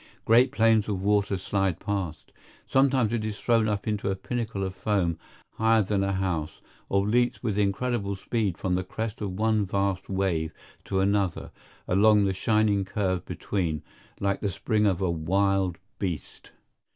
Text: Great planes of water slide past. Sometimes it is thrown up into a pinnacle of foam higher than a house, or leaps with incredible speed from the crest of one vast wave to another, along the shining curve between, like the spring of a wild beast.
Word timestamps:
Great 0.25 0.51
planes 0.51 0.89
of 0.89 1.03
water 1.03 1.37
slide 1.37 1.79
past. 1.79 2.31
Sometimes 2.65 3.13
it 3.13 3.23
is 3.23 3.39
thrown 3.39 3.69
up 3.69 3.87
into 3.87 4.09
a 4.09 4.15
pinnacle 4.15 4.63
of 4.63 4.73
foam 4.73 5.19
higher 5.57 5.83
than 5.83 6.03
a 6.03 6.13
house, 6.13 6.59
or 6.89 7.07
leaps 7.07 7.43
with 7.43 7.55
incredible 7.55 8.15
speed 8.15 8.57
from 8.57 8.73
the 8.73 8.83
crest 8.83 9.21
of 9.21 9.33
one 9.33 9.63
vast 9.63 10.09
wave 10.09 10.53
to 10.85 11.01
another, 11.01 11.51
along 11.87 12.25
the 12.25 12.33
shining 12.33 12.83
curve 12.83 13.23
between, 13.27 13.83
like 14.19 14.39
the 14.41 14.49
spring 14.49 14.87
of 14.87 15.01
a 15.01 15.11
wild 15.11 15.77
beast. 15.99 16.49